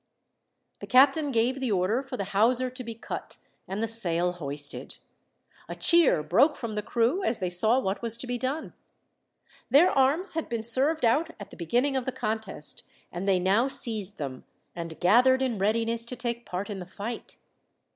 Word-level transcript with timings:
The 0.79 0.87
captain 0.87 1.29
gave 1.29 1.59
the 1.59 1.71
order 1.71 2.01
for 2.01 2.17
the 2.17 2.23
hawser 2.33 2.71
to 2.71 2.83
be 2.83 2.95
cut, 2.95 3.37
and 3.67 3.83
the 3.83 3.87
sail 3.87 4.31
hoisted. 4.31 4.97
A 5.69 5.75
cheer 5.75 6.23
broke 6.23 6.55
from 6.55 6.73
the 6.73 6.81
crew 6.81 7.23
as 7.23 7.37
they 7.37 7.51
saw 7.51 7.79
what 7.79 8.01
was 8.01 8.17
to 8.17 8.25
be 8.25 8.39
done. 8.39 8.73
Their 9.69 9.91
arms 9.91 10.33
had 10.33 10.49
been 10.49 10.63
served 10.63 11.05
out 11.05 11.29
at 11.39 11.51
the 11.51 11.55
beginning 11.55 11.95
of 11.95 12.05
the 12.05 12.11
contest, 12.11 12.81
and 13.11 13.27
they 13.27 13.37
now 13.37 13.67
seized 13.67 14.17
them, 14.17 14.43
and 14.75 14.99
gathered 14.99 15.43
in 15.43 15.59
readiness 15.59 16.03
to 16.05 16.15
take 16.15 16.47
part 16.47 16.71
in 16.71 16.79
the 16.79 16.87
fight. 16.87 17.37